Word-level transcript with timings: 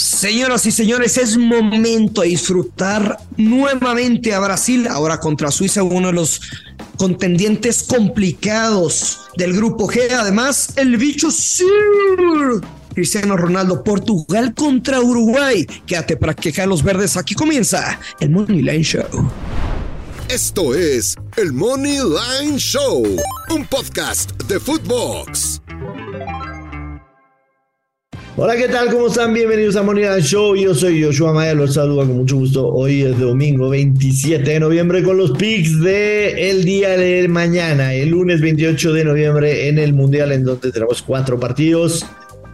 Señoras 0.00 0.64
y 0.64 0.70
señores, 0.70 1.18
es 1.18 1.36
momento 1.36 2.22
de 2.22 2.28
disfrutar 2.28 3.18
nuevamente 3.36 4.32
a 4.32 4.40
Brasil, 4.40 4.88
ahora 4.88 5.20
contra 5.20 5.50
Suiza, 5.50 5.82
uno 5.82 6.06
de 6.06 6.14
los 6.14 6.40
contendientes 6.96 7.82
complicados 7.82 9.20
del 9.36 9.52
grupo 9.52 9.86
G. 9.86 10.10
Además, 10.10 10.72
el 10.76 10.96
bicho 10.96 11.30
Sir 11.30 11.66
Cristiano 12.94 13.36
Ronaldo, 13.36 13.84
Portugal 13.84 14.54
contra 14.54 15.02
Uruguay. 15.02 15.66
Quédate 15.84 16.16
para 16.16 16.32
quejar 16.32 16.66
los 16.66 16.82
verdes. 16.82 17.18
Aquí 17.18 17.34
comienza 17.34 18.00
el 18.20 18.30
Money 18.30 18.62
Line 18.62 18.82
Show. 18.82 19.30
Esto 20.30 20.74
es 20.74 21.14
el 21.36 21.52
Money 21.52 21.98
Line 21.98 22.56
Show, 22.56 23.04
un 23.50 23.66
podcast 23.66 24.32
de 24.44 24.58
Footbox. 24.58 25.60
Hola, 28.42 28.56
¿qué 28.56 28.68
tal? 28.68 28.90
¿Cómo 28.90 29.08
están? 29.08 29.34
Bienvenidos 29.34 29.76
a 29.76 29.82
Money 29.82 30.22
Show. 30.22 30.56
Yo 30.56 30.74
soy 30.74 31.04
Joshua 31.04 31.34
Maya, 31.34 31.52
los 31.52 31.74
saludo 31.74 32.06
con 32.06 32.16
mucho 32.16 32.36
gusto. 32.36 32.68
Hoy 32.68 33.02
es 33.02 33.20
domingo 33.20 33.68
27 33.68 34.52
de 34.52 34.58
noviembre 34.58 35.02
con 35.02 35.18
los 35.18 35.32
picks 35.32 35.78
de 35.82 36.50
el 36.50 36.64
día 36.64 36.96
de 36.96 37.28
mañana, 37.28 37.92
el 37.92 38.08
lunes 38.08 38.40
28 38.40 38.94
de 38.94 39.04
noviembre 39.04 39.68
en 39.68 39.78
el 39.78 39.92
Mundial 39.92 40.32
en 40.32 40.44
donde 40.44 40.72
tenemos 40.72 41.02
cuatro 41.02 41.38
partidos. 41.38 42.06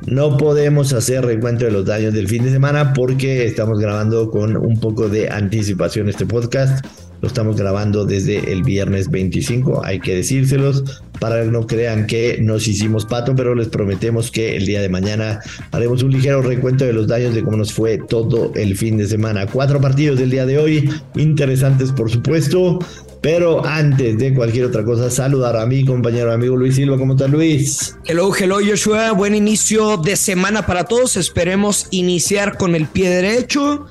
No 0.07 0.37
podemos 0.37 0.93
hacer 0.93 1.25
recuento 1.25 1.67
de 1.67 1.71
los 1.71 1.87
daños 1.87 2.13
del 2.13 2.27
fin 2.27 2.43
de 2.43 2.51
semana 2.51 2.93
porque 2.93 3.47
estamos 3.47 3.79
grabando 3.79 4.29
con 4.29 4.57
un 4.57 4.81
poco 4.81 5.09
de 5.09 5.31
anticipación 5.31 6.09
este 6.09 6.27
podcast. 6.27 6.85
Lo 7.21 7.29
estamos 7.29 7.57
grabando 7.57 8.05
desde 8.05 8.53
el 8.53 8.63
viernes 8.63 9.11
25, 9.11 9.85
hay 9.85 10.01
que 10.01 10.15
decírselos 10.15 10.85
para 11.19 11.43
que 11.43 11.51
no 11.51 11.67
crean 11.67 12.07
que 12.07 12.39
nos 12.41 12.69
hicimos 12.69 13.07
pato, 13.07 13.35
pero 13.35 13.55
les 13.55 13.69
prometemos 13.69 14.31
que 14.31 14.57
el 14.57 14.67
día 14.67 14.81
de 14.81 14.89
mañana 14.89 15.41
haremos 15.73 16.03
un 16.03 16.13
ligero 16.13 16.43
recuento 16.43 16.85
de 16.85 16.93
los 16.93 17.07
daños 17.07 17.35
de 17.35 17.43
cómo 17.43 17.57
nos 17.57 17.73
fue 17.73 17.99
todo 17.99 18.53
el 18.55 18.77
fin 18.77 18.97
de 18.99 19.07
semana. 19.07 19.47
Cuatro 19.47 19.81
partidos 19.81 20.19
del 20.19 20.31
día 20.31 20.47
de 20.47 20.59
hoy, 20.59 20.91
interesantes 21.15 21.93
por 21.93 22.11
supuesto. 22.11 22.79
Pero 23.23 23.67
antes 23.67 24.19
de 24.19 24.33
cualquier 24.35 24.67
otra 24.67 24.85
cosa, 24.85 25.11
saludar 25.11 25.57
a 25.57 25.67
mi 25.67 25.85
compañero 25.85 26.33
amigo 26.33 26.55
Luis 26.55 26.77
Silva. 26.77 26.97
¿Cómo 26.97 27.15
está 27.15 27.27
Luis? 27.27 27.97
Hello, 28.05 28.33
hello 28.39 28.59
Joshua. 28.65 29.11
Buen 29.13 29.35
inicio 29.35 29.97
de 29.97 30.15
semana 30.15 30.65
para 30.65 30.85
todos. 30.85 31.17
Esperemos 31.17 31.89
iniciar 31.91 32.57
con 32.57 32.77
el 32.77 32.87
pie 32.87 33.09
derecho. 33.11 33.87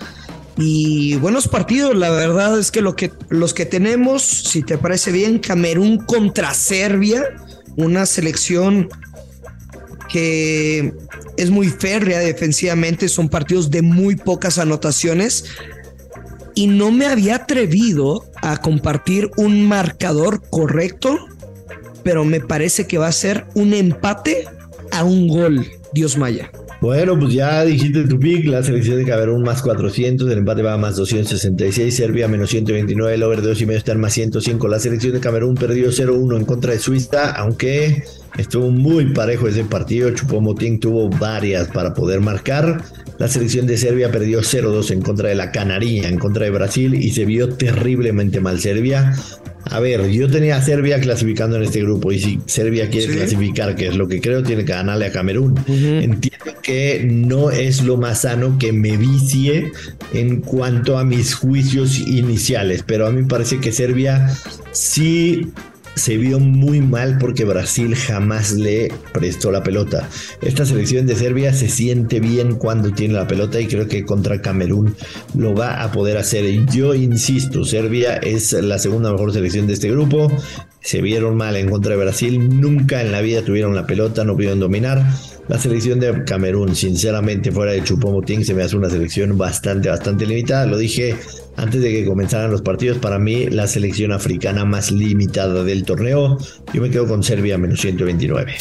Y 0.58 1.16
buenos 1.16 1.48
partidos, 1.48 1.96
la 1.96 2.10
verdad 2.12 2.58
es 2.58 2.72
que, 2.72 2.82
que 2.96 3.12
los 3.30 3.54
que 3.54 3.66
tenemos, 3.66 4.24
si 4.24 4.64
te 4.64 4.78
parece 4.78 5.12
bien, 5.12 5.40
Camerún 5.40 5.98
contra 5.98 6.54
Serbia, 6.54 7.24
una 7.76 8.06
selección 8.06 8.88
que 10.08 10.94
es 11.36 11.50
muy 11.50 11.68
férrea 11.68 12.20
defensivamente, 12.20 13.10
son 13.10 13.28
partidos 13.28 13.70
de 13.70 13.82
muy 13.82 14.16
pocas 14.16 14.58
anotaciones, 14.58 15.44
y 16.54 16.68
no 16.68 16.90
me 16.90 17.06
había 17.06 17.36
atrevido 17.36 18.26
a 18.42 18.58
compartir 18.58 19.30
un 19.36 19.68
marcador 19.68 20.42
correcto, 20.50 21.28
pero 22.04 22.24
me 22.24 22.40
parece 22.40 22.88
que 22.88 22.98
va 22.98 23.08
a 23.08 23.12
ser 23.12 23.46
un 23.56 23.74
empate 23.74 24.46
a 24.92 25.04
un 25.04 25.28
gol, 25.28 25.68
Dios 25.92 26.18
Maya. 26.18 26.50
Bueno, 26.82 27.18
pues 27.18 27.34
ya 27.34 27.64
dijiste 27.64 28.04
tu 28.04 28.20
pick, 28.20 28.46
la 28.46 28.62
selección 28.62 28.98
de 28.98 29.06
Camerún 29.06 29.44
más 29.44 29.62
400, 29.62 30.30
el 30.30 30.40
empate 30.40 30.62
va 30.62 30.74
a 30.74 30.78
más 30.78 30.96
266, 30.98 31.96
Serbia 31.96 32.28
menos 32.28 32.50
129, 32.50 33.16
el 33.16 33.24
over 33.24 33.42
de 33.42 33.48
2 33.48 33.62
y 33.62 33.66
medio 33.66 33.80
está 33.80 33.94
en 33.94 34.02
más 34.02 34.14
105. 34.14 34.68
La 34.68 34.80
selección 34.80 35.14
de 35.14 35.20
Camerún 35.20 35.56
perdió 35.56 35.90
0-1 35.90 36.38
en 36.38 36.46
contra 36.46 36.74
de 36.74 36.80
Suiza, 36.80 37.32
aunque 37.32 38.04
estuvo 38.38 38.70
muy 38.70 39.14
parejo 39.14 39.48
ese 39.48 39.64
partido. 39.64 40.12
Chupomotín 40.12 40.80
tuvo 40.80 41.10
varias 41.10 41.70
para 41.70 41.94
poder 41.94 42.20
marcar. 42.20 42.84
La 43.18 43.28
selección 43.28 43.66
de 43.66 43.78
Serbia 43.78 44.12
perdió 44.12 44.42
0-2 44.42 44.92
en 44.92 45.02
contra 45.02 45.30
de 45.30 45.36
la 45.36 45.52
Canaria, 45.52 46.10
en 46.10 46.18
contra 46.18 46.46
de 46.46 46.52
Brasil 46.52 46.96
y 46.96 47.12
se 47.12 47.26
vio 47.26 47.50
terriblemente 47.50 48.42
mal 48.42 48.60
Serbia. 48.60 49.16
A 49.72 49.80
ver, 49.80 50.10
yo 50.10 50.30
tenía 50.30 50.58
a 50.58 50.62
Serbia 50.62 51.00
clasificando 51.00 51.56
en 51.58 51.64
este 51.64 51.82
grupo 51.82 52.12
y 52.12 52.20
si 52.20 52.40
Serbia 52.46 52.90
quiere 52.90 53.16
clasificar, 53.16 53.76
que 53.76 53.88
es 53.88 53.96
lo 53.96 54.08
que 54.08 54.22
creo, 54.22 54.44
tiene 54.44 54.64
que 54.64 54.74
ganarle 54.74 55.08
a 55.08 55.12
Camerún. 55.12 55.56
Entiendo 55.68 56.62
que 56.62 57.08
no 57.10 57.50
es 57.50 57.84
lo 57.84 57.98
más 57.98 58.22
sano 58.22 58.58
que 58.60 58.74
me 58.74 58.98
vicie 58.98 59.72
en 60.14 60.42
cuanto 60.42 60.98
a 60.98 61.04
mis 61.04 61.34
juicios 61.34 62.00
iniciales, 62.00 62.84
pero 62.86 63.08
a 63.08 63.12
mí 63.12 63.22
me 63.24 63.28
parece 63.28 63.60
que 63.60 63.72
Serbia 63.72 64.30
sí 64.72 65.52
se 65.96 66.18
vio 66.18 66.40
muy 66.40 66.82
mal 66.82 67.18
porque 67.18 67.46
Brasil 67.46 67.96
jamás 67.96 68.54
le 68.54 68.92
prestó 69.14 69.52
la 69.52 69.64
pelota. 69.64 70.08
Esta 70.42 70.66
selección 70.66 71.06
de 71.06 71.16
Serbia 71.16 71.54
se 71.54 71.70
siente 71.70 72.20
bien 72.20 72.56
cuando 72.56 72.92
tiene 72.92 73.14
la 73.14 73.28
pelota 73.28 73.60
y 73.60 73.68
creo 73.68 73.88
que 73.88 74.06
contra 74.06 74.42
Camerún 74.42 74.96
lo 75.34 75.56
va 75.56 75.82
a 75.82 75.92
poder 75.92 76.18
hacer. 76.18 76.46
Yo 76.68 76.94
insisto, 76.94 77.64
Serbia 77.64 78.18
es 78.18 78.54
la 78.54 78.78
segunda 78.80 79.12
mejor 79.12 79.34
selección 79.34 79.68
de 79.68 79.74
este 79.74 79.90
grupo. 79.90 80.32
Se 80.86 81.02
vieron 81.02 81.36
mal 81.36 81.56
en 81.56 81.68
contra 81.68 81.94
de 81.94 81.98
Brasil, 81.98 82.62
nunca 82.62 83.02
en 83.02 83.12
la 83.12 83.20
vida 83.22 83.42
tuvieron 83.42 83.74
la 83.74 83.88
pelota, 83.88 84.24
no 84.24 84.36
pudieron 84.36 84.60
dominar. 84.60 85.04
La 85.48 85.58
selección 85.58 86.00
de 86.00 86.24
Camerún, 86.26 86.76
sinceramente, 86.76 87.52
fuera 87.52 87.72
de 87.72 87.84
Chupomotín, 87.84 88.46
se 88.46 88.54
me 88.54 88.62
hace 88.62 88.78
una 88.78 88.92
selección 88.92 89.36
bastante, 89.36 89.90
bastante 89.90 90.28
limitada. 90.28 90.68
Lo 90.68 90.78
dije 90.78 91.16
antes 91.56 91.82
de 91.82 91.92
que 91.92 92.06
comenzaran 92.06 92.52
los 92.52 92.62
partidos, 92.62 93.00
para 93.00 93.18
mí 93.18 93.48
la 93.48 93.66
selección 93.66 94.12
africana 94.12 94.64
más 94.64 94.92
limitada 94.92 95.64
del 95.64 95.86
torneo. 95.86 96.38
Yo 96.72 96.84
me 96.84 96.92
quedo 96.92 97.08
con 97.08 97.24
Serbia 97.24 97.58
menos 97.58 97.82
129. 97.82 98.54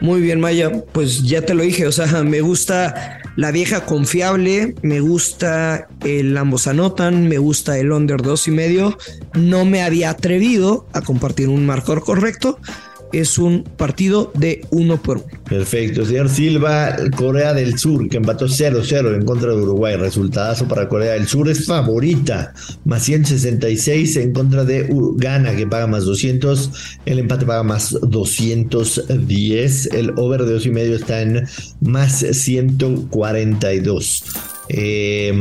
Muy 0.00 0.20
bien, 0.22 0.40
Maya. 0.40 0.82
Pues 0.90 1.22
ya 1.22 1.42
te 1.42 1.54
lo 1.54 1.62
dije, 1.62 1.86
o 1.86 1.92
sea, 1.92 2.06
me 2.24 2.40
gusta 2.40 3.19
la 3.36 3.50
vieja 3.50 3.86
confiable, 3.86 4.74
me 4.82 5.00
gusta 5.00 5.88
el 6.04 6.36
ambos 6.36 6.66
anotan, 6.66 7.28
me 7.28 7.38
gusta 7.38 7.78
el 7.78 7.92
under 7.92 8.22
dos 8.22 8.48
y 8.48 8.50
medio. 8.50 8.98
No 9.34 9.64
me 9.64 9.82
había 9.82 10.10
atrevido 10.10 10.86
a 10.92 11.02
compartir 11.02 11.48
un 11.48 11.66
marcador 11.66 12.02
correcto, 12.02 12.58
es 13.12 13.38
un 13.38 13.64
partido 13.76 14.32
de 14.34 14.64
uno 14.70 15.02
por 15.02 15.18
uno. 15.18 15.26
Perfecto, 15.48 16.04
señor 16.04 16.28
Silva, 16.28 16.96
Corea 17.16 17.54
del 17.54 17.78
Sur, 17.78 18.08
que 18.08 18.18
empató 18.18 18.46
0-0 18.46 19.14
en 19.14 19.24
contra 19.24 19.50
de 19.50 19.56
Uruguay. 19.56 19.96
Resultadazo 19.96 20.68
para 20.68 20.88
Corea 20.88 21.14
del 21.14 21.26
Sur 21.26 21.48
es 21.48 21.66
favorita, 21.66 22.54
más 22.84 23.02
166 23.04 24.16
en 24.16 24.32
contra 24.32 24.64
de 24.64 24.88
Ghana, 25.16 25.56
que 25.56 25.66
paga 25.66 25.86
más 25.86 26.04
200. 26.04 26.98
El 27.06 27.18
empate 27.18 27.46
paga 27.46 27.62
más 27.62 27.96
210. 28.00 29.86
El 29.86 30.12
over 30.16 30.44
de 30.44 30.52
dos 30.52 30.66
y 30.66 30.70
medio 30.70 30.96
está 30.96 31.22
en 31.22 31.46
más 31.80 32.18
142. 32.18 34.24
Eh, 34.68 35.32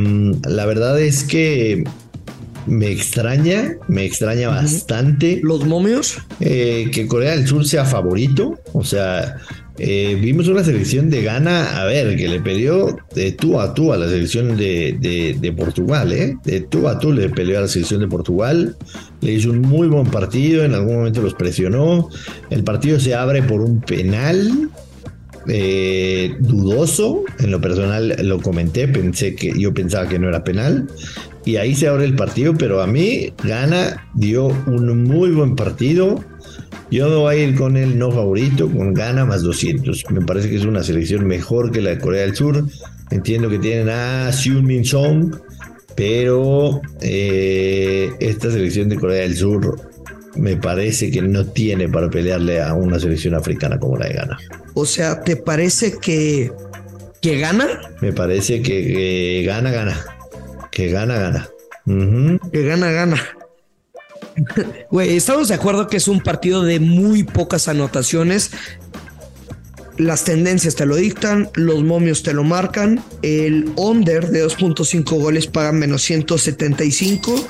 la 0.47 0.66
verdad 0.66 1.00
es 1.00 1.24
que 1.24 1.84
me 2.69 2.91
extraña, 2.91 3.78
me 3.88 4.06
extraña 4.06 4.50
bastante. 4.50 5.40
¿Los 5.44 5.66
momios? 5.66 6.19
Eh, 6.40 6.90
que 6.94 7.07
Corea 7.07 7.35
del 7.35 7.47
Sur 7.47 7.66
sea 7.66 7.84
favorito. 7.84 8.59
O 8.74 8.84
sea, 8.84 9.38
eh, 9.80 10.18
vimos 10.22 10.47
una 10.47 10.63
selección 10.63 11.09
de 11.09 11.24
Ghana, 11.24 11.81
a 11.81 11.85
ver, 11.85 12.16
que 12.16 12.28
le 12.28 12.40
peleó 12.40 12.96
de 13.16 13.31
tú 13.31 13.59
a 13.59 13.74
tú 13.74 13.91
a 13.91 13.97
la 13.97 14.08
selección 14.08 14.56
de, 14.56 15.38
de, 15.40 15.52
Portugal, 15.53 16.12
¿eh? 16.12 16.38
De 16.44 16.62
tú 16.62 16.88
a 16.88 17.00
tú 17.00 17.12
le 17.12 17.29
peleó 17.29 17.58
a 17.58 17.62
la 17.62 17.68
selección 17.68 18.02
de 18.02 18.08
Portugal. 18.08 18.75
Le 19.22 19.34
hizo 19.34 19.50
un 19.50 19.62
muy 19.62 19.88
buen 19.88 20.08
partido, 20.08 20.63
en 20.63 20.74
algún 20.75 20.97
momento 20.97 21.22
los 21.22 21.34
presionó. 21.34 22.09
El 22.50 22.63
partido 22.63 23.00
se 23.00 23.16
abre 23.16 23.41
por 23.41 23.62
un 23.62 23.81
penal. 23.81 24.69
Eh, 25.47 26.35
dudoso, 26.41 27.24
en 27.40 27.50
lo 27.50 27.59
personal 27.59 28.16
lo 28.22 28.40
comenté, 28.40 28.88
pensé 28.88 29.34
que 29.35 29.58
yo 29.58 29.74
pensaba 29.74 30.08
que 30.08 30.19
no 30.19 30.28
era 30.28 30.44
penal, 30.44 30.88
y 31.50 31.58
ahí 31.58 31.74
se 31.74 31.88
abre 31.88 32.06
el 32.06 32.16
partido, 32.16 32.54
pero 32.54 32.80
a 32.80 32.86
mí 32.86 33.34
Gana 33.44 34.08
dio 34.14 34.46
un 34.68 35.04
muy 35.04 35.32
buen 35.32 35.56
partido. 35.56 36.24
Yo 36.92 37.10
me 37.10 37.16
voy 37.16 37.36
a 37.36 37.40
ir 37.40 37.56
con 37.56 37.76
el 37.76 37.98
no 37.98 38.12
favorito, 38.12 38.70
con 38.70 38.94
Gana 38.94 39.26
más 39.26 39.42
200. 39.42 40.12
Me 40.12 40.22
parece 40.22 40.52
que 40.52 40.58
es 40.58 40.66
una 40.66 40.84
selección 40.84 41.26
mejor 41.26 41.72
que 41.72 41.82
la 41.82 41.90
de 41.90 41.98
Corea 41.98 42.22
del 42.22 42.36
Sur. 42.36 42.64
Entiendo 43.09 43.50
que 43.50 43.58
tienen 43.58 43.90
a 43.90 44.32
Seung 44.32 44.64
Min 44.64 44.85
Song, 44.85 45.38
pero 45.96 46.82
eh, 47.02 48.12
esta 48.20 48.52
selección 48.52 48.88
de 48.88 48.97
Corea 48.97 49.23
del 49.23 49.35
Sur 49.35 49.82
me 50.35 50.56
parece 50.56 51.09
que 51.09 51.23
no 51.23 51.47
tiene 51.47 51.90
para 51.90 52.12
pelearle 52.12 52.62
a 52.62 52.76
una 52.76 53.00
selección 53.00 53.34
africana 53.34 53.79
como 53.79 53.97
la 53.97 54.06
de 54.06 54.14
Ghana. 54.14 54.38
O 54.76 54.85
sea, 54.85 55.23
¿te 55.23 55.35
parece 55.35 55.97
que, 56.00 56.52
que 57.23 57.40
gana? 57.40 57.66
Me 58.02 58.14
parece 58.14 58.62
que, 58.62 58.85
que 58.85 59.44
gana, 59.47 59.72
gana. 59.72 59.97
Que 60.72 60.90
gana, 60.90 61.18
gana. 61.18 61.50
Que 62.52 62.64
gana, 62.64 62.92
gana. 62.92 63.22
Güey, 64.92 65.18
estamos 65.18 65.50
de 65.50 65.56
acuerdo 65.56 65.88
que 65.88 65.98
es 65.98 66.08
un 66.08 66.22
partido 66.22 66.64
de 66.64 66.80
muy 66.80 67.24
pocas 67.24 67.68
anotaciones. 67.68 68.52
Las 69.98 70.24
tendencias 70.24 70.76
te 70.76 70.86
lo 70.86 70.96
dictan, 70.96 71.50
los 71.56 71.84
momios 71.84 72.24
te 72.24 72.34
lo 72.34 72.44
marcan. 72.44 73.04
El 73.22 73.72
under 73.76 74.30
de 74.30 74.46
2.5 74.46 75.20
goles 75.20 75.48
paga 75.48 75.74
menos 75.74 76.04
175 76.04 77.48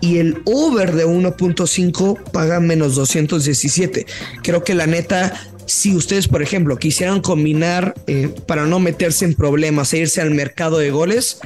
y 0.00 0.18
el 0.18 0.40
over 0.46 0.92
de 0.92 1.06
1.5 1.06 2.30
paga 2.30 2.60
menos 2.60 2.94
217. 2.94 4.06
Creo 4.42 4.64
que 4.64 4.74
la 4.74 4.86
neta 4.86 5.34
si 5.66 5.94
ustedes, 5.94 6.28
por 6.28 6.42
ejemplo, 6.42 6.76
quisieran 6.76 7.20
combinar 7.20 7.94
eh, 8.06 8.34
para 8.46 8.66
no 8.66 8.80
meterse 8.80 9.24
en 9.24 9.34
problemas 9.34 9.92
e 9.92 9.98
irse 9.98 10.20
al 10.20 10.30
mercado 10.30 10.78
de 10.78 10.90
goles, 10.90 11.38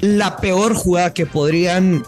la 0.00 0.36
peor 0.36 0.74
jugada 0.74 1.14
que 1.14 1.26
podrían 1.26 2.04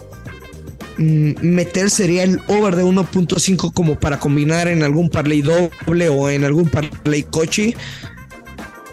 mm, 0.97 1.31
meter 1.41 1.89
sería 1.89 2.23
el 2.23 2.39
over 2.47 2.75
de 2.75 2.83
1.5 2.83 3.73
como 3.73 3.99
para 3.99 4.19
combinar 4.19 4.67
en 4.67 4.83
algún 4.83 5.09
parlay 5.09 5.41
doble 5.41 6.09
o 6.09 6.29
en 6.29 6.43
algún 6.43 6.69
parlay 6.69 7.23
coche. 7.23 7.75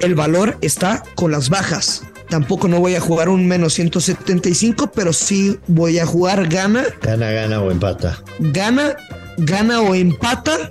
El 0.01 0.15
valor 0.15 0.57
está 0.61 1.03
con 1.15 1.33
las 1.33 1.49
bajas. 1.49 2.03
Tampoco 2.29 2.69
no 2.69 2.79
voy 2.79 2.95
a 2.95 3.01
jugar 3.01 3.31
un 3.31 3.47
menos 3.47 3.73
175, 3.75 4.93
pero 4.95 5.13
sí 5.13 5.59
voy 5.67 5.99
a 5.99 6.07
jugar 6.07 6.47
gana. 6.49 6.85
Gana, 7.01 7.31
gana 7.31 7.63
o 7.63 7.71
empata. 7.71 8.23
Gana, 8.39 8.97
gana 9.39 9.81
o 9.81 9.95
empata 9.95 10.71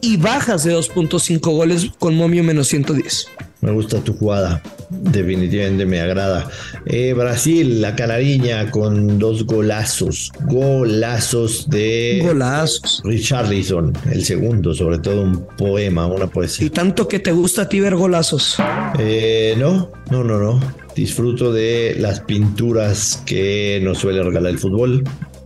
y 0.00 0.16
bajas 0.16 0.62
de 0.64 0.76
2.5 0.76 1.40
goles 1.40 1.90
con 1.98 2.14
momio 2.14 2.44
menos 2.44 2.68
110. 2.68 3.26
Me 3.60 3.72
gusta 3.72 3.98
tu 4.00 4.16
jugada. 4.16 4.62
Definitivamente 5.02 5.84
me 5.84 6.00
agrada. 6.00 6.48
Eh, 6.86 7.12
Brasil, 7.12 7.80
la 7.80 7.96
canariña 7.96 8.70
con 8.70 9.18
dos 9.18 9.44
golazos. 9.44 10.30
Golazos 10.42 11.68
de. 11.68 12.20
Golazos. 12.22 13.02
Richarlison, 13.04 13.92
el 14.12 14.24
segundo, 14.24 14.72
sobre 14.72 14.98
todo 14.98 15.22
un 15.22 15.44
poema, 15.58 16.06
una 16.06 16.28
poesía. 16.28 16.68
¿Y 16.68 16.70
tanto 16.70 17.08
que 17.08 17.18
te 17.18 17.32
gusta 17.32 17.62
a 17.62 17.68
ti 17.68 17.80
ver 17.80 17.96
golazos? 17.96 18.58
Eh, 19.00 19.56
no, 19.58 19.90
no, 20.12 20.22
no, 20.22 20.38
no. 20.38 20.60
Disfruto 20.94 21.52
de 21.52 21.96
las 21.98 22.20
pinturas 22.20 23.22
que 23.26 23.80
nos 23.82 23.98
suele 23.98 24.22
regalar 24.22 24.52
el 24.52 24.58
fútbol. 24.60 25.02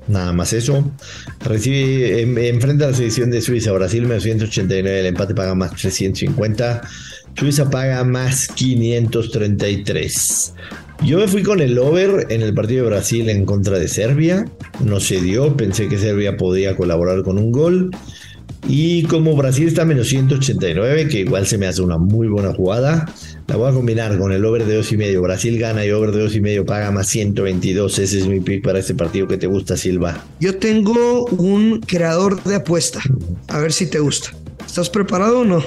Nada 0.08 0.32
más 0.32 0.52
eso. 0.52 0.92
Recibe, 1.40 2.20
enfrenta 2.48 2.84
a 2.84 2.90
la 2.90 2.94
selección 2.94 3.30
de 3.30 3.40
Suiza, 3.40 3.72
Brasil, 3.72 4.02
menos 4.02 4.22
189, 4.22 5.00
el 5.00 5.06
empate 5.06 5.34
paga 5.34 5.54
más 5.54 5.72
350. 5.72 6.82
Suiza 7.38 7.68
paga 7.68 8.02
más 8.02 8.48
533. 8.48 10.54
Yo 11.04 11.18
me 11.18 11.28
fui 11.28 11.42
con 11.42 11.60
el 11.60 11.78
over 11.78 12.26
en 12.30 12.40
el 12.40 12.54
partido 12.54 12.84
de 12.84 12.90
Brasil 12.90 13.28
en 13.28 13.44
contra 13.44 13.78
de 13.78 13.88
Serbia. 13.88 14.46
No 14.82 15.00
se 15.00 15.20
dio, 15.20 15.54
pensé 15.54 15.88
que 15.88 15.98
Serbia 15.98 16.38
podía 16.38 16.74
colaborar 16.76 17.22
con 17.22 17.36
un 17.36 17.52
gol. 17.52 17.90
Y 18.66 19.02
como 19.04 19.36
Brasil 19.36 19.68
está 19.68 19.82
a 19.82 19.84
menos 19.84 20.08
189, 20.08 21.08
que 21.08 21.20
igual 21.20 21.46
se 21.46 21.58
me 21.58 21.66
hace 21.66 21.82
una 21.82 21.98
muy 21.98 22.26
buena 22.26 22.54
jugada, 22.54 23.12
la 23.46 23.56
voy 23.56 23.70
a 23.70 23.74
combinar 23.74 24.18
con 24.18 24.32
el 24.32 24.44
over 24.44 24.64
de 24.64 24.80
2.5. 24.80 25.22
Brasil 25.22 25.58
gana 25.58 25.84
y 25.84 25.90
over 25.90 26.12
de 26.12 26.26
2.5 26.26 26.64
paga 26.64 26.90
más 26.90 27.06
122. 27.08 27.98
Ese 27.98 28.18
es 28.18 28.26
mi 28.26 28.40
pick 28.40 28.64
para 28.64 28.78
este 28.78 28.94
partido 28.94 29.28
que 29.28 29.36
te 29.36 29.46
gusta, 29.46 29.76
Silva. 29.76 30.24
Yo 30.40 30.56
tengo 30.56 31.26
un 31.26 31.80
creador 31.80 32.42
de 32.44 32.56
apuesta. 32.56 33.00
A 33.48 33.60
ver 33.60 33.72
si 33.72 33.86
te 33.86 34.00
gusta. 34.00 34.30
¿Estás 34.76 34.90
preparado 34.90 35.40
o 35.40 35.44
no? 35.46 35.62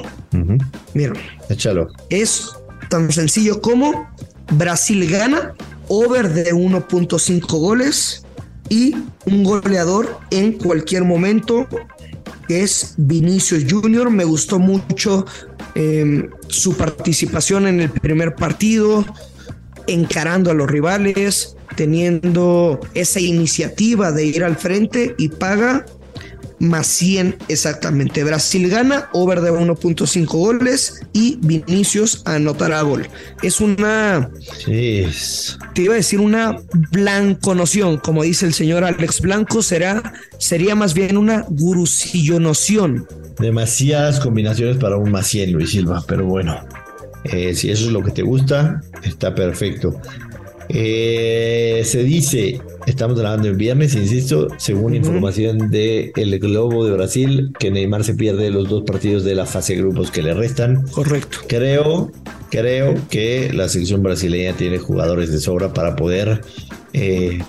Mira. 0.93 1.13
Échalo. 1.49 1.87
Es 2.11 2.51
tan 2.91 3.11
sencillo 3.11 3.59
como 3.59 4.07
Brasil 4.51 5.09
gana, 5.09 5.55
over 5.87 6.31
de 6.31 6.53
1.5 6.53 7.59
goles 7.59 8.23
y 8.69 8.95
un 9.25 9.43
goleador 9.43 10.15
en 10.29 10.53
cualquier 10.59 11.05
momento 11.05 11.67
que 12.47 12.61
es 12.61 12.93
Vinicius 12.97 13.65
Junior. 13.67 14.11
Me 14.11 14.25
gustó 14.25 14.59
mucho 14.59 15.25
em, 15.73 16.29
su 16.47 16.77
participación 16.77 17.65
en 17.65 17.79
el 17.79 17.89
primer 17.89 18.35
partido, 18.35 19.03
encarando 19.87 20.51
a 20.51 20.53
los 20.53 20.69
rivales, 20.69 21.55
teniendo 21.75 22.79
esa 22.93 23.19
iniciativa 23.19 24.11
de 24.11 24.25
ir 24.25 24.43
al 24.43 24.55
frente 24.55 25.15
y 25.17 25.29
paga 25.29 25.83
más 26.59 26.87
100 26.87 27.37
exactamente. 27.47 28.23
Brasil 28.23 28.69
gana, 28.69 29.09
over 29.13 29.41
de 29.41 29.51
1.5 29.51 30.25
goles 30.27 31.01
y 31.13 31.37
Vinicius 31.41 32.21
anotará 32.25 32.81
gol. 32.81 33.07
Es 33.41 33.59
una. 33.61 34.29
Te 34.65 35.81
iba 35.81 35.93
a 35.93 35.97
decir 35.97 36.19
una 36.19 36.57
blanconoción, 36.91 37.97
como 37.97 38.23
dice 38.23 38.45
el 38.45 38.53
señor 38.53 38.83
Alex 38.83 39.21
Blanco, 39.21 39.61
será, 39.61 40.13
sería 40.37 40.75
más 40.75 40.93
bien 40.93 41.17
una 41.17 41.45
gurusillonoción. 41.49 43.07
Demasiadas 43.39 44.19
combinaciones 44.19 44.77
para 44.77 44.97
un 44.97 45.11
más 45.11 45.27
100, 45.27 45.51
Luis 45.53 45.71
Silva, 45.71 46.03
pero 46.07 46.25
bueno. 46.25 46.59
Eh, 47.25 47.53
si 47.53 47.69
eso 47.69 47.85
es 47.85 47.91
lo 47.91 48.01
que 48.01 48.11
te 48.11 48.21
gusta, 48.21 48.81
está 49.03 49.35
perfecto. 49.35 49.99
Eh, 50.69 51.81
se 51.83 52.03
dice, 52.03 52.61
estamos 52.89 53.19
grabando 53.19 53.47
en 53.47 53.57
viernes, 53.57 53.95
insisto, 53.95 54.47
según 54.57 54.95
información 54.95 55.69
de 55.69 56.11
El 56.15 56.37
Globo 56.39 56.85
de 56.85 56.91
Brasil, 56.91 57.53
que 57.59 57.71
Neymar 57.71 58.03
se 58.03 58.15
pierde 58.15 58.49
los 58.49 58.69
dos 58.69 58.83
partidos 58.83 59.23
de 59.23 59.35
la 59.35 59.45
fase 59.45 59.75
de 59.75 59.81
grupos 59.81 60.11
que 60.11 60.23
le 60.23 60.33
restan. 60.33 60.85
Correcto. 60.87 61.39
Creo, 61.47 62.11
creo 62.49 62.95
que 63.09 63.51
la 63.53 63.69
selección 63.69 64.03
brasileña 64.03 64.53
tiene 64.53 64.77
jugadores 64.77 65.31
de 65.31 65.39
sobra 65.39 65.73
para 65.73 65.95
poder, 65.95 66.41
eh, 66.93 67.39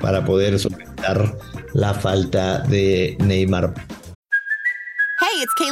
para 0.00 0.24
poder 0.24 0.58
solventar 0.58 1.36
la 1.72 1.94
falta 1.94 2.60
de 2.60 3.16
Neymar. 3.24 3.74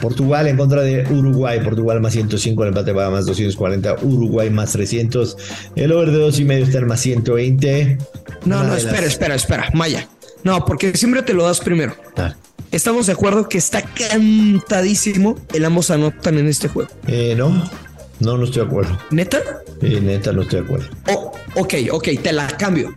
Portugal 0.00 0.46
en 0.46 0.56
contra 0.56 0.82
de 0.82 1.06
Uruguay. 1.12 1.60
Portugal 1.62 2.00
más 2.00 2.12
105, 2.12 2.62
el 2.62 2.68
empate 2.68 2.92
va 2.92 3.10
más 3.10 3.26
240. 3.26 3.96
Uruguay 4.02 4.50
más 4.50 4.72
300. 4.72 5.36
El 5.76 5.92
over 5.92 6.10
de 6.10 6.18
2 6.18 6.40
y 6.40 6.44
medio 6.44 6.64
está 6.64 6.78
en 6.78 6.86
más 6.86 7.00
120. 7.00 7.98
No, 8.44 8.64
no, 8.64 8.74
espera, 8.74 9.06
espera, 9.06 9.34
espera. 9.34 9.70
Maya. 9.74 10.08
No, 10.42 10.64
porque 10.64 10.96
siempre 10.96 11.22
te 11.22 11.34
lo 11.34 11.44
das 11.44 11.60
primero. 11.60 11.94
Ah. 12.16 12.34
Estamos 12.70 13.06
de 13.06 13.12
acuerdo 13.12 13.48
que 13.48 13.58
está 13.58 13.82
cantadísimo 13.82 15.36
el 15.52 15.64
ambos 15.64 15.90
anotan 15.90 16.38
en 16.38 16.46
este 16.46 16.68
juego. 16.68 16.88
Eh, 17.08 17.34
no, 17.36 17.48
no, 18.20 18.36
no 18.36 18.44
estoy 18.44 18.62
de 18.62 18.68
acuerdo. 18.68 18.98
¿Neta? 19.10 19.38
Eh, 19.82 20.00
neta, 20.00 20.32
no 20.32 20.42
estoy 20.42 20.60
de 20.60 20.66
acuerdo. 20.66 20.86
Oh, 21.08 21.32
ok, 21.56 21.74
ok, 21.90 22.08
te 22.22 22.32
la 22.32 22.46
cambio. 22.46 22.94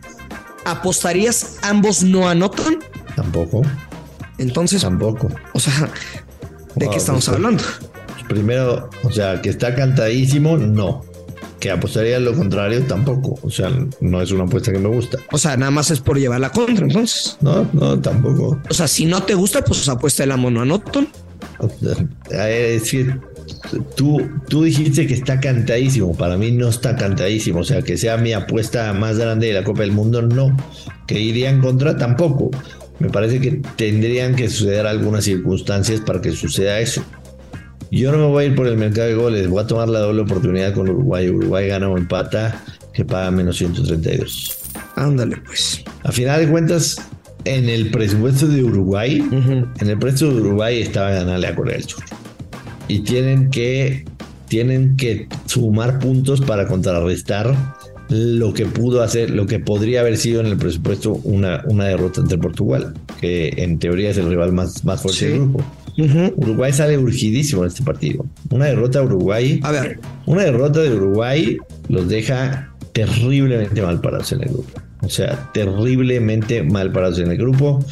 ¿Apostarías 0.66 1.58
ambos 1.64 2.04
no 2.04 2.30
anotan? 2.30 2.80
Tampoco. 3.16 3.64
Entonces. 4.38 4.82
Tampoco. 4.82 5.28
O 5.54 5.60
sea, 5.60 5.90
¿De 6.76 6.90
qué 6.90 6.98
estamos 6.98 7.28
hablando? 7.30 7.64
Primero, 8.28 8.90
o 9.04 9.12
sea, 9.12 9.42
que 9.42 9.50
está 9.50 9.76
cantadísimo, 9.76 10.58
no. 10.58 11.04
Que 11.60 11.72
apostaría 11.72 12.20
lo 12.20 12.34
contrario, 12.34 12.84
tampoco. 12.84 13.40
O 13.42 13.50
sea, 13.50 13.72
no 14.02 14.22
es 14.22 14.32
una 14.32 14.44
apuesta 14.44 14.72
que 14.72 14.80
me 14.80 14.90
gusta. 14.90 15.18
O 15.32 15.38
sea, 15.38 15.56
nada 15.56 15.72
más 15.72 15.92
es 15.92 16.00
por 16.00 16.20
llevar 16.20 16.42
la 16.42 16.52
contra, 16.52 16.86
entonces. 16.86 17.38
No, 17.42 17.68
no, 17.74 18.00
tampoco. 18.00 18.60
O 18.70 18.74
sea, 18.74 18.88
si 18.88 19.06
no 19.06 19.24
te 19.24 19.34
gusta, 19.34 19.64
pues 19.64 19.88
apuesta 19.88 20.26
la 20.26 20.36
mono 20.36 20.62
anoton. 20.62 21.08
Es 22.30 22.82
decir, 22.82 23.22
tú, 23.96 24.22
tú 24.50 24.64
dijiste 24.64 25.08
que 25.08 25.14
está 25.14 25.40
cantadísimo. 25.40 26.16
Para 26.16 26.38
mí 26.38 26.52
no 26.52 26.68
está 26.68 26.96
cantadísimo. 26.96 27.60
O 27.60 27.64
sea, 27.64 27.82
que 27.82 27.98
sea 27.98 28.18
mi 28.18 28.34
apuesta 28.34 28.92
más 28.94 29.18
grande 29.18 29.48
de 29.48 29.54
la 29.54 29.64
Copa 29.64 29.82
del 29.82 29.92
Mundo, 29.92 30.22
no. 30.22 30.56
Que 31.08 31.20
iría 31.20 31.50
en 31.50 31.62
contra, 31.62 31.98
tampoco. 31.98 32.52
Me 33.04 33.10
parece 33.10 33.42
que 33.42 33.62
tendrían 33.76 34.34
que 34.34 34.50
suceder 34.50 34.88
algunas 34.88 35.26
circunstancias 35.26 36.00
para 36.00 36.22
que 36.22 36.32
suceda 36.32 36.80
eso. 36.80 37.04
Yo 37.92 38.14
no 38.14 38.18
me 38.18 38.28
voy 38.28 38.46
a 38.46 38.48
ir 38.48 38.56
por 38.56 38.66
el 38.66 38.78
mercado 38.78 39.10
de 39.10 39.16
goles, 39.16 39.50
voy 39.50 39.62
a 39.62 39.68
tomar 39.68 39.90
la 39.90 40.00
doble 40.00 40.22
oportunidad 40.22 40.74
con 40.74 40.88
Uruguay. 40.88 41.28
Uruguay 41.28 41.68
gana 41.68 41.90
o 41.90 41.98
empata, 41.98 42.64
que 42.94 43.04
paga 43.04 43.30
menos 43.30 43.58
132. 43.58 44.58
Ándale, 44.96 45.36
pues. 45.46 45.84
A 46.04 46.14
final 46.14 46.46
de 46.46 46.50
cuentas, 46.50 46.96
en 47.44 47.68
el 47.68 47.92
presupuesto 47.92 48.48
de 48.48 48.64
Uruguay, 48.64 49.18
en 49.34 49.90
el 49.90 50.00
presupuesto 50.00 50.30
de 50.30 50.42
Uruguay 50.42 50.82
estaba 50.82 51.12
ganarle 51.12 51.48
a 51.48 51.56
Corea 51.56 51.76
del 51.76 51.84
Sur. 51.84 52.06
Y 52.88 53.00
tienen 53.00 53.50
que, 53.50 54.06
tienen 54.48 54.96
que 54.96 55.28
sumar 55.46 56.00
puntos 56.00 56.40
para 56.40 56.70
contrarrestar 56.70 57.54
lo 58.10 58.54
que 58.54 58.66
pudo 58.66 59.02
hacer, 59.02 59.30
lo 59.30 59.48
que 59.48 59.60
podría 59.60 60.02
haber 60.02 60.18
sido 60.18 60.42
en 60.42 60.48
el 60.48 60.58
presupuesto 60.58 61.14
una, 61.24 61.64
una 61.66 61.86
derrota 61.86 62.22
ante 62.22 62.38
Portugal, 62.38 62.94
que 63.20 63.54
en 63.58 63.80
teoría 63.80 64.10
es 64.10 64.18
el 64.18 64.30
rival 64.30 64.52
más, 64.52 64.84
más 64.86 65.02
fuerte 65.02 65.30
del 65.30 65.40
grupo. 65.40 65.64
Uruguay 66.36 66.74
sale 66.74 66.98
urgidísimo 66.98 67.64
en 67.64 67.68
este 67.68 67.84
partido. 67.84 68.26
Una 68.50 68.66
derrota 68.66 69.00
de 69.00 69.06
Uruguay. 69.06 69.60
A 69.64 69.72
ver. 69.72 70.00
Una 70.26 70.44
derrota 70.44 70.82
de 70.82 70.94
Uruguay 70.94 71.58
los 71.88 72.08
deja 72.10 72.74
terriblemente 72.94 73.82
mal 73.82 74.02
parados 74.02 74.32
en 74.32 74.44
el 74.44 74.50
grupo. 74.50 74.82
O 75.02 75.10
sea, 75.10 75.52
terriblemente 75.54 76.64
mal 76.64 76.92
parados 76.92 77.20
en 77.20 77.32
el 77.32 77.38
grupo. 77.38 77.84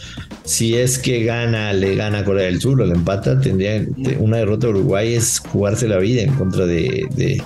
si 0.45 0.75
es 0.75 0.97
que 0.97 1.23
gana, 1.23 1.73
le 1.73 1.95
gana 1.95 2.19
a 2.19 2.25
Corea 2.25 2.45
del 2.45 2.59
Sur 2.59 2.81
o 2.81 2.85
le 2.85 2.95
empata, 2.95 3.39
tendría 3.39 3.85
una 4.17 4.37
derrota 4.37 4.67
de 4.67 4.73
Uruguay 4.73 5.13
es 5.13 5.39
jugarse 5.39 5.87
la 5.87 5.97
vida 5.97 6.23
en 6.23 6.33
contra 6.33 6.65
de, 6.65 7.07
de, 7.15 7.41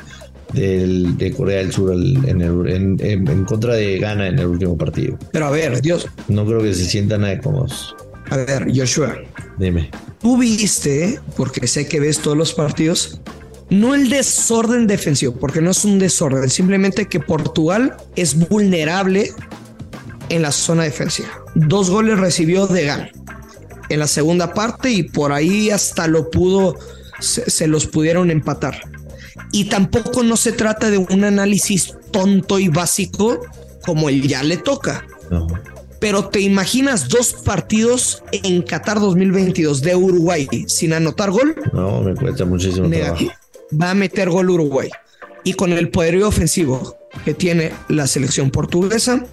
Corea 1.35 1.57
del 1.57 1.71
Sur 1.71 1.93
en, 1.93 2.97
en, 2.99 3.45
contra 3.45 3.75
de 3.75 3.99
Ghana 3.99 4.27
en 4.27 4.39
el 4.39 4.47
último 4.47 4.77
partido. 4.77 5.17
Pero 5.31 5.47
a 5.47 5.51
ver, 5.51 5.81
Dios. 5.81 6.07
No 6.27 6.45
creo 6.45 6.61
que 6.61 6.73
se 6.73 6.85
sientan 6.85 7.21
nada 7.21 7.39
cómodos. 7.39 7.95
A 8.29 8.37
ver, 8.37 8.67
Joshua. 8.73 9.17
Dime. 9.57 9.89
Tú 10.21 10.37
viste, 10.37 11.19
porque 11.37 11.67
sé 11.67 11.87
que 11.87 11.99
ves 11.99 12.19
todos 12.19 12.37
los 12.37 12.53
partidos, 12.53 13.21
no 13.69 13.95
el 13.95 14.09
desorden 14.09 14.87
defensivo, 14.87 15.35
porque 15.35 15.61
no 15.61 15.71
es 15.71 15.85
un 15.85 15.99
desorden, 15.99 16.49
simplemente 16.49 17.07
que 17.07 17.19
Portugal 17.19 17.95
es 18.15 18.35
vulnerable 18.49 19.31
en 20.29 20.41
la 20.41 20.51
zona 20.51 20.83
defensiva. 20.83 21.29
Dos 21.55 21.89
goles 21.89 22.19
recibió 22.19 22.67
de 22.67 22.85
Gan 22.85 23.09
en 23.89 23.99
la 23.99 24.07
segunda 24.07 24.53
parte 24.53 24.89
y 24.91 25.03
por 25.03 25.31
ahí 25.31 25.69
hasta 25.69 26.07
lo 26.07 26.29
pudo, 26.29 26.75
se, 27.19 27.67
los 27.67 27.87
pudieron 27.87 28.31
empatar. 28.31 28.79
Y 29.51 29.65
tampoco 29.65 30.23
no 30.23 30.37
se 30.37 30.51
trata 30.51 30.89
de 30.89 30.97
un 30.97 31.23
análisis 31.23 31.93
tonto 32.11 32.59
y 32.59 32.69
básico 32.69 33.41
como 33.85 34.09
el 34.09 34.27
ya 34.27 34.43
le 34.43 34.57
toca. 34.57 35.05
Pero 35.99 36.27
te 36.29 36.41
imaginas 36.41 37.09
dos 37.09 37.33
partidos 37.33 38.23
en 38.31 38.61
Qatar 38.61 38.99
2022 38.99 39.81
de 39.81 39.95
Uruguay 39.95 40.47
sin 40.67 40.93
anotar 40.93 41.31
gol. 41.31 41.55
No, 41.73 42.01
me 42.01 42.15
cuesta 42.15 42.45
muchísimo 42.45 42.89
Va 43.81 43.91
a 43.91 43.95
meter 43.95 44.29
gol 44.29 44.49
Uruguay. 44.49 44.89
Y 45.43 45.53
con 45.53 45.71
el 45.73 45.89
poderío 45.89 46.27
ofensivo 46.27 46.97
que 47.23 47.33
tiene 47.33 47.71
la 47.87 48.07
selección 48.07 48.51
portuguesa, 48.51 49.25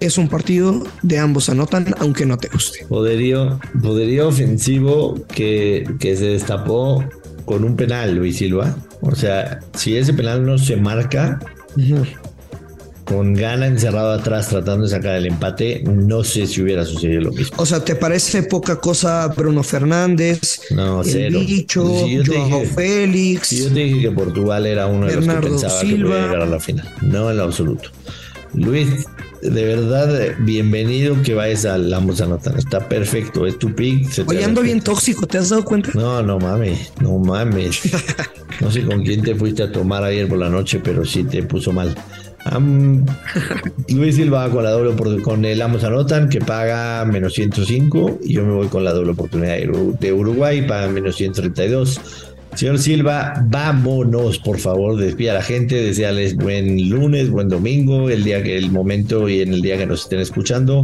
es 0.00 0.18
un 0.18 0.28
partido 0.28 0.84
de 1.02 1.18
ambos 1.18 1.48
anotan, 1.48 1.94
aunque 1.98 2.26
no 2.26 2.36
te 2.36 2.48
guste. 2.48 2.84
Poderío, 2.86 3.58
poderío 3.82 4.28
ofensivo 4.28 5.14
que, 5.28 5.88
que 5.98 6.16
se 6.16 6.26
destapó 6.26 7.04
con 7.44 7.64
un 7.64 7.76
penal, 7.76 8.14
Luis 8.14 8.36
Silva. 8.36 8.76
O 9.06 9.14
sea, 9.14 9.60
si 9.74 9.96
ese 9.96 10.12
penal 10.12 10.44
no 10.44 10.58
se 10.58 10.76
marca, 10.76 11.38
con 13.04 13.34
Gana 13.34 13.66
encerrado 13.66 14.12
atrás 14.12 14.48
tratando 14.48 14.84
de 14.84 14.90
sacar 14.90 15.14
el 15.14 15.26
empate, 15.26 15.84
no 15.84 16.24
sé 16.24 16.46
si 16.46 16.60
hubiera 16.60 16.84
sucedido 16.84 17.22
lo 17.22 17.32
mismo. 17.32 17.56
O 17.58 17.64
sea, 17.64 17.84
¿te 17.84 17.94
parece 17.94 18.42
poca 18.42 18.76
cosa 18.80 19.28
Bruno 19.28 19.62
Fernández? 19.62 20.60
No, 20.70 21.02
el 21.02 21.08
cero. 21.08 21.38
Dicho, 21.38 21.84
Joao 22.26 22.64
Félix. 22.64 23.48
Si 23.48 23.62
yo 23.62 23.68
te 23.68 23.80
dije 23.80 24.00
que 24.00 24.10
Portugal 24.10 24.66
era 24.66 24.86
uno 24.86 25.06
de 25.06 25.16
los 25.16 25.24
que 25.24 25.40
pensaba 25.40 25.80
que 25.80 25.96
podía 25.96 26.22
llegar 26.22 26.42
a 26.42 26.46
la 26.46 26.60
final. 26.60 26.88
No 27.02 27.30
en 27.30 27.36
lo 27.36 27.44
absoluto. 27.44 27.90
Luis, 28.54 29.06
de 29.50 29.64
verdad, 29.64 30.34
bienvenido 30.40 31.22
que 31.22 31.34
vayas 31.34 31.64
al 31.64 31.92
ambos 31.92 32.20
anotan. 32.20 32.58
Está 32.58 32.88
perfecto, 32.88 33.46
es 33.46 33.58
tu 33.58 33.74
pick. 33.74 34.08
Oye, 34.26 34.44
ando 34.44 34.62
bien 34.62 34.80
tóxico, 34.80 35.26
¿te 35.26 35.38
has 35.38 35.50
dado 35.50 35.64
cuenta? 35.64 35.90
No, 35.94 36.22
no 36.22 36.38
mames, 36.38 36.92
no 37.00 37.18
mames. 37.18 37.82
no 38.60 38.70
sé 38.70 38.82
con 38.82 39.02
quién 39.02 39.22
te 39.22 39.34
fuiste 39.34 39.62
a 39.62 39.72
tomar 39.72 40.04
ayer 40.04 40.28
por 40.28 40.38
la 40.38 40.48
noche, 40.48 40.80
pero 40.82 41.04
sí 41.04 41.24
te 41.24 41.42
puso 41.42 41.72
mal. 41.72 41.94
Luis 43.88 44.14
Silva 44.14 44.48
con 44.50 44.62
la 44.62 44.70
doble 44.70 45.22
con 45.22 45.44
el 45.44 45.60
ambos 45.62 45.82
anotan 45.82 46.28
que 46.28 46.40
paga 46.40 47.04
menos 47.04 47.34
105 47.34 48.20
y 48.22 48.34
yo 48.34 48.44
me 48.44 48.52
voy 48.52 48.68
con 48.68 48.84
la 48.84 48.92
doble 48.92 49.12
oportunidad 49.12 49.56
de 49.98 50.12
Uruguay 50.12 50.62
paga 50.62 50.86
menos 50.86 51.16
132 51.16 52.00
Señor 52.56 52.78
Silva, 52.78 53.44
vámonos, 53.48 54.38
por 54.38 54.58
favor, 54.58 54.96
despida 54.96 55.32
a 55.32 55.34
la 55.34 55.42
gente, 55.42 55.74
deseales 55.74 56.34
buen 56.36 56.88
lunes, 56.88 57.28
buen 57.28 57.50
domingo, 57.50 58.08
el 58.08 58.24
día 58.24 58.42
que 58.42 58.56
el 58.56 58.70
momento 58.70 59.28
y 59.28 59.42
en 59.42 59.52
el 59.52 59.60
día 59.60 59.76
que 59.76 59.84
nos 59.84 60.04
estén 60.04 60.20
escuchando. 60.20 60.82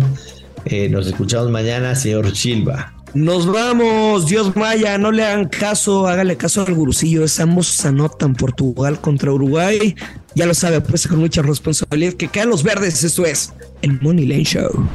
Eh, 0.67 0.91
nos 0.91 1.07
escuchamos 1.07 1.51
mañana, 1.51 1.95
señor 1.95 2.37
Silva. 2.37 2.93
Nos 3.15 3.47
vamos, 3.47 4.27
Dios 4.27 4.55
Maya, 4.55 4.99
no 4.99 5.13
le 5.13 5.25
hagan 5.25 5.49
caso, 5.49 6.07
hágale 6.07 6.37
caso 6.37 6.61
al 6.61 6.75
gurusillo, 6.75 7.25
ambos 7.41 7.83
anotan 7.87 8.35
Portugal 8.35 9.01
contra 9.01 9.33
Uruguay. 9.33 9.97
Ya 10.35 10.45
lo 10.45 10.53
sabe, 10.53 10.83
pues 10.83 11.09
con 11.09 11.21
mucha 11.21 11.41
responsabilidad 11.41 12.13
que 12.13 12.29
caen 12.29 12.51
los 12.51 12.63
verdes, 12.63 13.03
esto 13.03 13.25
es 13.25 13.51
el 13.81 13.99
Money 14.03 14.27
Line 14.27 14.45
Show. 14.45 14.87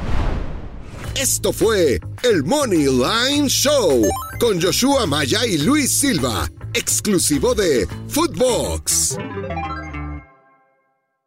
Esto 1.16 1.52
fue 1.52 1.98
el 2.22 2.44
Money 2.44 2.86
Line 2.86 3.48
Show 3.48 4.04
con 4.38 4.62
Joshua 4.62 5.06
Maya 5.06 5.44
y 5.44 5.58
Luis 5.58 5.90
Silva 5.90 6.48
exclusivo 6.74 7.54
de 7.54 7.86
Footbox. 8.08 9.16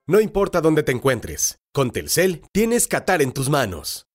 No 0.08 0.20
importa 0.20 0.62
dónde 0.62 0.84
te 0.84 0.92
encuentres, 0.92 1.60
con 1.74 1.92
Telcel 1.92 2.42
tienes 2.52 2.88
Qatar 2.88 3.22
en 3.22 3.32
tus 3.32 3.50
manos. 3.50 4.11